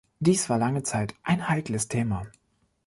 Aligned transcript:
Dies 0.19 0.49
war 0.49 0.57
lange 0.57 0.81
Zeit 0.81 1.13
ein 1.21 1.47
heikles 1.47 1.87
Thema. 1.87 2.25